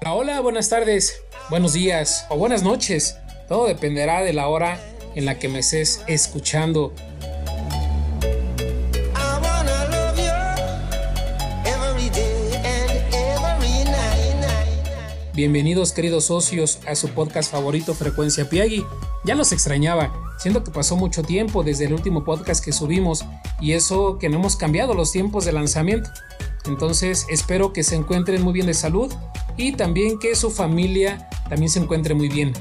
[0.00, 3.18] Hola, hola, buenas tardes, buenos días o buenas noches.
[3.48, 4.80] Todo dependerá de la hora
[5.14, 6.94] en la que me estés escuchando.
[15.34, 18.86] Bienvenidos queridos socios a su podcast favorito Frecuencia Piagui.
[19.24, 23.24] Ya los extrañaba, siendo que pasó mucho tiempo desde el último podcast que subimos
[23.60, 26.10] y eso que no hemos cambiado los tiempos de lanzamiento.
[26.66, 29.12] Entonces espero que se encuentren muy bien de salud
[29.56, 32.52] y también que su familia también se encuentre muy bien.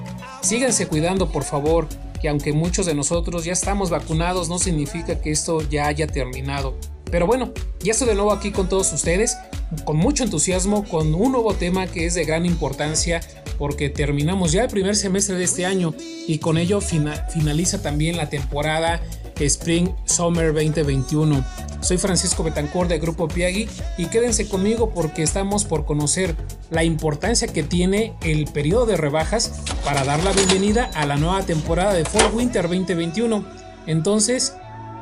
[0.42, 1.88] Síganse cuidando por favor,
[2.22, 6.76] que aunque muchos de nosotros ya estamos vacunados no significa que esto ya haya terminado.
[7.12, 9.38] Pero bueno, ya estoy de nuevo aquí con todos ustedes,
[9.84, 13.22] con mucho entusiasmo, con un nuevo tema que es de gran importancia
[13.60, 15.94] porque terminamos ya el primer semestre de este año
[16.28, 19.02] y con ello finaliza también la temporada
[19.38, 21.46] Spring Summer 2021.
[21.82, 26.36] Soy Francisco Betancor de Grupo Piagui y quédense conmigo porque estamos por conocer
[26.72, 31.44] la importancia que tiene el periodo de rebajas para dar la bienvenida a la nueva
[31.44, 33.46] temporada de Fall Winter 2021.
[33.88, 34.56] Entonces,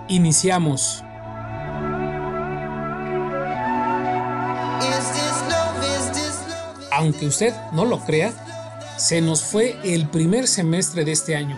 [0.07, 1.03] iniciamos.
[6.97, 8.33] aunque usted no lo crea,
[8.97, 11.57] se nos fue el primer semestre de este año.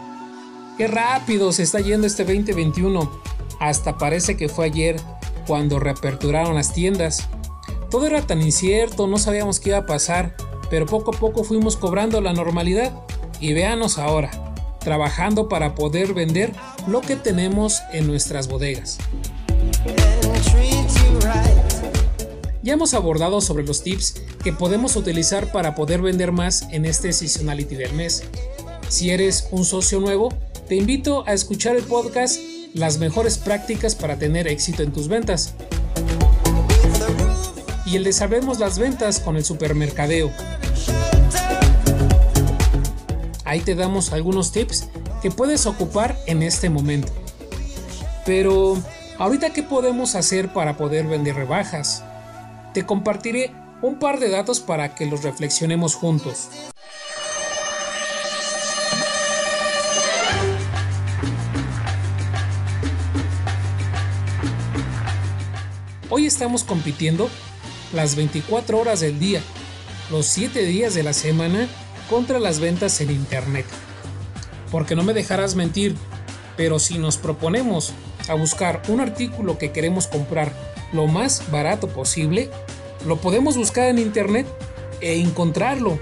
[0.78, 3.10] Qué rápido se está yendo este 2021.
[3.60, 4.98] Hasta parece que fue ayer
[5.48, 7.28] cuando reaperturaron las tiendas.
[7.90, 10.36] Todo era tan incierto, no sabíamos qué iba a pasar,
[10.70, 12.94] pero poco a poco fuimos cobrando la normalidad.
[13.40, 14.32] Y véanos ahora,
[14.80, 16.54] trabajando para poder vender
[16.88, 19.00] lo que tenemos en nuestras bodegas.
[22.62, 27.14] Ya hemos abordado sobre los tips que podemos utilizar para poder vender más en este
[27.14, 28.24] seasonality del mes.
[28.90, 30.30] Si eres un socio nuevo,
[30.68, 32.38] te invito a escuchar el podcast
[32.74, 35.54] Las mejores prácticas para tener éxito en tus ventas.
[37.86, 40.30] Y el de Sabemos las ventas con el supermercadeo.
[43.46, 44.90] Ahí te damos algunos tips
[45.22, 47.12] que puedes ocupar en este momento.
[48.26, 48.78] Pero,
[49.18, 52.04] ¿ahorita qué podemos hacer para poder vender rebajas?
[52.74, 56.50] Te compartiré un par de datos para que los reflexionemos juntos.
[66.12, 67.30] Hoy estamos compitiendo
[67.94, 69.42] las 24 horas del día,
[70.12, 71.68] los 7 días de la semana
[72.08, 73.66] contra las ventas en Internet.
[74.70, 75.96] Porque no me dejarás mentir,
[76.56, 77.94] pero si nos proponemos
[78.28, 80.54] a buscar un artículo que queremos comprar
[80.94, 82.50] lo más barato posible,
[83.06, 84.48] lo podemos buscar en internet
[85.02, 86.00] e encontrarlo.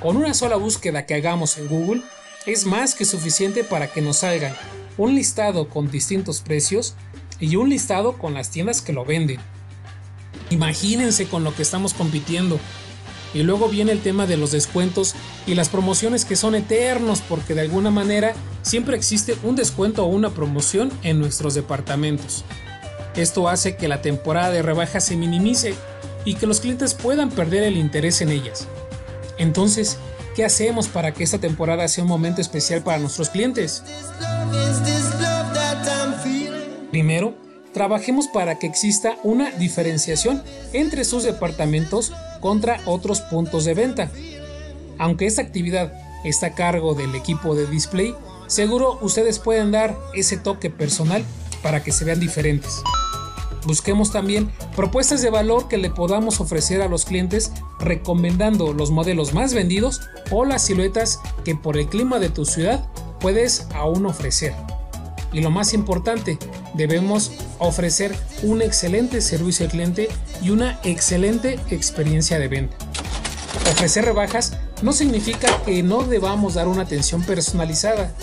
[0.00, 2.02] Con una sola búsqueda que hagamos en Google
[2.46, 4.54] es más que suficiente para que nos salgan
[4.96, 6.94] un listado con distintos precios
[7.40, 9.38] y un listado con las tiendas que lo venden.
[10.50, 12.58] Imagínense con lo que estamos compitiendo.
[13.32, 17.54] Y luego viene el tema de los descuentos y las promociones que son eternos porque
[17.54, 22.44] de alguna manera siempre existe un descuento o una promoción en nuestros departamentos.
[23.16, 25.74] Esto hace que la temporada de rebajas se minimice
[26.24, 28.66] y que los clientes puedan perder el interés en ellas.
[29.38, 29.98] Entonces,
[30.34, 33.84] ¿qué hacemos para que esta temporada sea un momento especial para nuestros clientes?
[36.90, 37.34] Primero,
[37.72, 40.42] trabajemos para que exista una diferenciación
[40.72, 44.10] entre sus departamentos contra otros puntos de venta.
[44.98, 45.92] Aunque esta actividad
[46.24, 48.14] está a cargo del equipo de display,
[48.46, 51.24] seguro ustedes pueden dar ese toque personal
[51.62, 52.82] para que se vean diferentes.
[53.64, 59.32] Busquemos también propuestas de valor que le podamos ofrecer a los clientes recomendando los modelos
[59.32, 62.86] más vendidos o las siluetas que por el clima de tu ciudad
[63.20, 64.54] puedes aún ofrecer.
[65.32, 66.38] Y lo más importante,
[66.74, 70.08] debemos ofrecer un excelente servicio al cliente
[70.42, 72.76] y una excelente experiencia de venta.
[73.72, 78.14] Ofrecer rebajas no significa que no debamos dar una atención personalizada,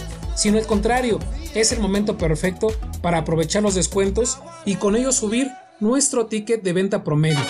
[0.41, 1.19] sino al contrario,
[1.53, 2.69] es el momento perfecto
[3.03, 7.45] para aprovechar los descuentos y con ello subir nuestro ticket de venta promedio.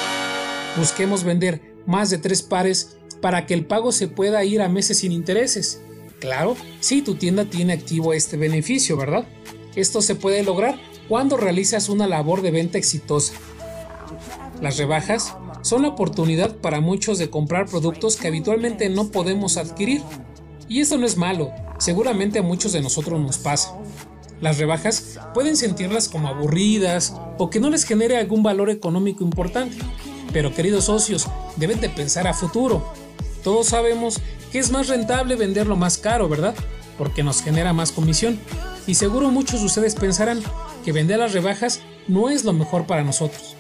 [0.76, 4.98] Busquemos vender más de tres pares para que el pago se pueda ir a meses
[4.98, 5.80] sin intereses.
[6.20, 9.24] Claro, si tu tienda tiene activo este beneficio, ¿verdad?
[9.78, 10.78] Esto se puede lograr
[11.08, 13.36] cuando realizas una labor de venta exitosa.
[14.60, 20.02] Las rebajas son la oportunidad para muchos de comprar productos que habitualmente no podemos adquirir.
[20.68, 23.74] Y esto no es malo, seguramente a muchos de nosotros nos pasa.
[24.40, 29.78] Las rebajas pueden sentirlas como aburridas o que no les genere algún valor económico importante.
[30.32, 32.86] Pero queridos socios, deben de pensar a futuro.
[33.44, 36.54] Todos sabemos que es más rentable venderlo más caro, ¿verdad?
[37.00, 38.40] Porque nos genera más comisión.
[38.86, 40.42] Y seguro muchos de ustedes pensarán,
[40.86, 43.56] que vender las rebajas no es lo mejor para nosotros.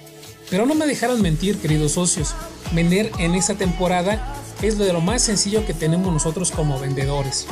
[0.50, 2.36] Pero no me dejaron mentir, queridos socios,
[2.72, 7.48] vender en esta temporada es de lo más sencillo que tenemos nosotros como vendedores.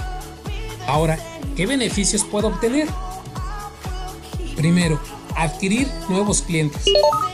[0.89, 1.19] Ahora,
[1.55, 2.87] ¿qué beneficios puedo obtener?
[4.55, 4.99] Primero,
[5.35, 6.81] adquirir nuevos clientes.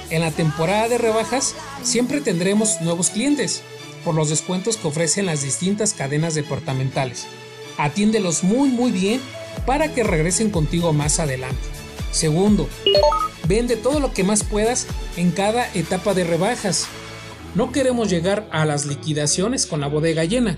[0.10, 3.64] En la temporada de rebajas siempre tendremos nuevos clientes
[4.04, 7.28] por los descuentos que ofrecen las distintas cadenas departamentales.
[7.78, 9.22] Atiéndelos muy muy bien
[9.66, 11.56] para que regresen contigo más adelante.
[12.12, 12.68] Segundo,
[13.48, 14.86] vende todo lo que más puedas
[15.16, 16.88] en cada etapa de rebajas.
[17.56, 20.58] No queremos llegar a las liquidaciones con la bodega llena.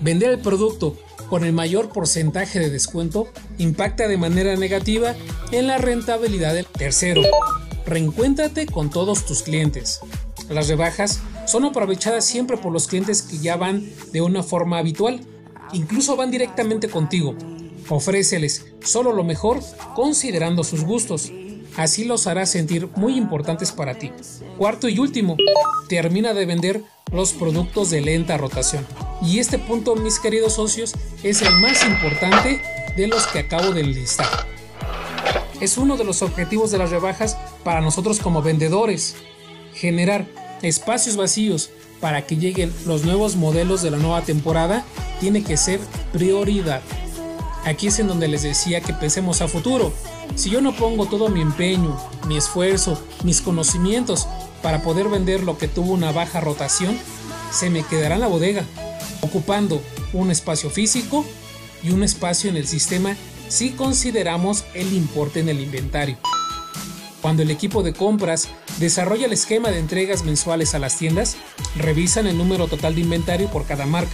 [0.00, 0.98] Vender el producto
[1.28, 3.28] con el mayor porcentaje de descuento
[3.58, 5.14] impacta de manera negativa
[5.52, 7.22] en la rentabilidad del tercero.
[7.86, 10.00] Reencuéntrate con todos tus clientes.
[10.48, 15.20] Las rebajas son aprovechadas siempre por los clientes que ya van de una forma habitual.
[15.72, 17.34] Incluso van directamente contigo.
[17.88, 19.60] Ofréceles solo lo mejor
[19.94, 21.30] considerando sus gustos.
[21.76, 24.12] Así los harás sentir muy importantes para ti.
[24.58, 25.36] Cuarto y último,
[25.88, 26.82] termina de vender
[27.12, 28.86] los productos de lenta rotación.
[29.24, 30.92] Y este punto, mis queridos socios,
[31.22, 32.60] es el más importante
[32.94, 34.28] de los que acabo de listar.
[35.60, 39.16] Es uno de los objetivos de las rebajas para nosotros como vendedores.
[39.72, 40.26] Generar
[40.62, 44.84] espacios vacíos para que lleguen los nuevos modelos de la nueva temporada
[45.20, 45.80] tiene que ser
[46.12, 46.82] prioridad.
[47.64, 49.90] Aquí es en donde les decía que pensemos a futuro.
[50.34, 54.28] Si yo no pongo todo mi empeño, mi esfuerzo, mis conocimientos
[54.62, 56.98] para poder vender lo que tuvo una baja rotación,
[57.50, 58.64] se me quedará en la bodega,
[59.24, 59.82] ocupando
[60.12, 61.24] un espacio físico
[61.82, 63.16] y un espacio en el sistema
[63.48, 66.16] si consideramos el importe en el inventario.
[67.20, 68.48] Cuando el equipo de compras
[68.78, 71.36] desarrolla el esquema de entregas mensuales a las tiendas,
[71.76, 74.12] revisan el número total de inventario por cada marca.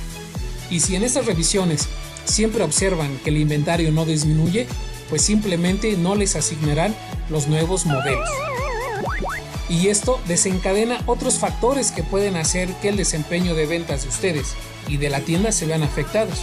[0.71, 1.89] Y si en estas revisiones
[2.25, 4.67] siempre observan que el inventario no disminuye,
[5.09, 6.95] pues simplemente no les asignarán
[7.29, 8.29] los nuevos modelos.
[9.71, 14.55] Y esto desencadena otros factores que pueden hacer que el desempeño de ventas de ustedes
[14.87, 16.41] y de la tienda se vean afectados.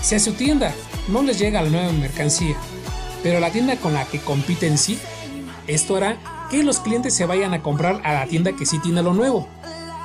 [0.00, 0.72] Si a su tienda
[1.08, 2.56] no les llega la nueva mercancía,
[3.22, 4.98] pero la tienda con la que compiten sí
[5.68, 6.16] esto hará
[6.50, 9.46] que los clientes se vayan a comprar a la tienda que sí tiene lo nuevo.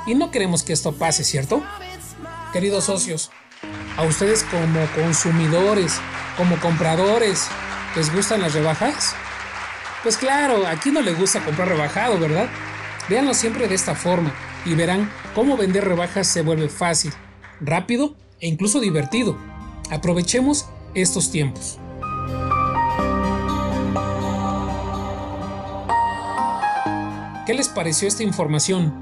[0.05, 1.63] Y no queremos que esto pase, ¿cierto?
[2.51, 3.31] Queridos socios,
[3.95, 5.93] a ustedes como consumidores,
[6.35, 7.47] como compradores,
[7.95, 9.15] ¿les gustan las rebajas?
[10.03, 12.49] Pues claro, aquí no les gusta comprar rebajado, ¿verdad?
[13.07, 14.33] Véanlo siempre de esta forma
[14.65, 17.13] y verán cómo vender rebajas se vuelve fácil,
[17.61, 19.37] rápido e incluso divertido.
[19.89, 21.79] Aprovechemos estos tiempos.
[27.45, 28.93] ¿Qué les pareció esta información?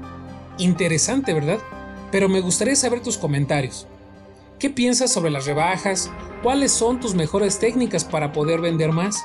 [0.58, 1.58] Interesante, ¿verdad?
[2.12, 3.88] Pero me gustaría saber tus comentarios.
[4.60, 6.12] ¿Qué piensas sobre las rebajas?
[6.44, 9.24] ¿Cuáles son tus mejores técnicas para poder vender más?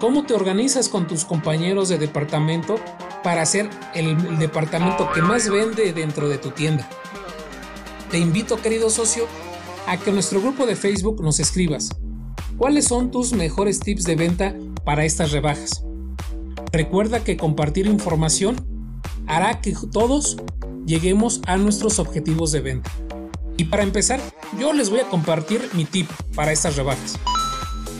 [0.00, 2.76] ¿Cómo te organizas con tus compañeros de departamento
[3.22, 6.86] para ser el departamento que más vende dentro de tu tienda?
[8.10, 9.26] Te invito, querido socio,
[9.86, 11.88] a que nuestro grupo de Facebook nos escribas.
[12.58, 14.54] ¿Cuáles son tus mejores tips de venta
[14.84, 15.82] para estas rebajas?
[16.72, 18.56] Recuerda que compartir información
[19.26, 20.36] hará que todos
[20.84, 22.90] lleguemos a nuestros objetivos de venta.
[23.56, 24.20] Y para empezar,
[24.60, 27.18] yo les voy a compartir mi tip para estas rebajas.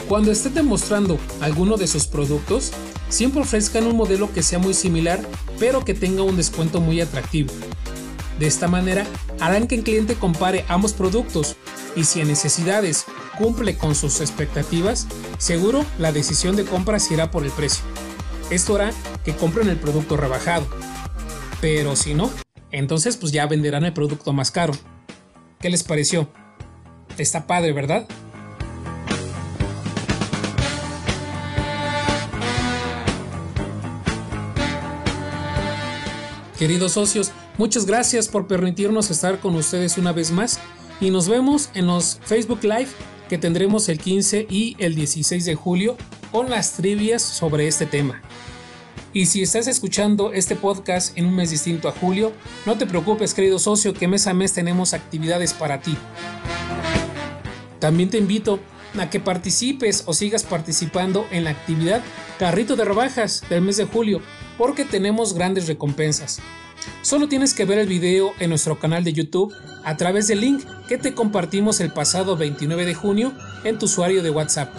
[0.09, 2.71] Cuando estén demostrando alguno de sus productos,
[3.09, 5.21] siempre ofrezcan un modelo que sea muy similar,
[5.59, 7.53] pero que tenga un descuento muy atractivo.
[8.39, 9.05] De esta manera,
[9.41, 11.57] harán que el cliente compare ambos productos
[11.97, 13.05] y si en necesidades
[13.37, 17.83] cumple con sus expectativas, seguro la decisión de compra se irá por el precio.
[18.51, 18.93] Esto hará
[19.25, 20.67] que compren el producto rebajado.
[21.61, 22.31] Pero si no,
[22.71, 24.73] entonces pues ya venderán el producto más caro.
[25.59, 26.29] ¿Qué les pareció?
[27.19, 28.07] Está padre, ¿verdad?
[36.59, 40.59] Queridos socios, muchas gracias por permitirnos estar con ustedes una vez más
[41.03, 42.89] y nos vemos en los Facebook Live
[43.29, 45.99] que tendremos el 15 y el 16 de julio
[46.33, 48.23] con las trivias sobre este tema.
[49.13, 52.33] Y si estás escuchando este podcast en un mes distinto a julio,
[52.65, 55.95] no te preocupes querido socio que mes a mes tenemos actividades para ti.
[57.81, 58.61] También te invito
[58.99, 62.03] a que participes o sigas participando en la actividad
[62.39, 64.23] Carrito de Rebajas del mes de julio
[64.59, 66.41] porque tenemos grandes recompensas.
[67.03, 70.65] Solo tienes que ver el video en nuestro canal de YouTube a través del link
[70.89, 73.33] que te compartimos el pasado 29 de junio
[73.65, 74.75] en tu usuario de WhatsApp.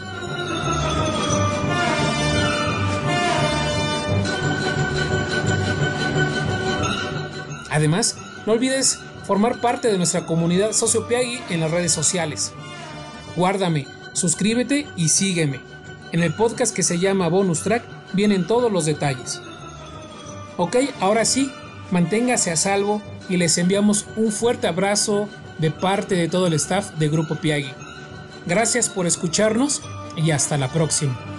[7.69, 8.15] Además,
[8.45, 12.53] no olvides formar parte de nuestra comunidad Socio en las redes sociales.
[13.35, 15.59] Guárdame, suscríbete y sígueme.
[16.11, 19.41] En el podcast que se llama Bonus Track vienen todos los detalles.
[20.57, 21.51] Ok, ahora sí,
[21.91, 26.91] manténgase a salvo y les enviamos un fuerte abrazo de parte de todo el staff
[26.95, 27.71] de Grupo Piagui.
[28.47, 29.81] Gracias por escucharnos
[30.15, 31.36] y hasta la próxima.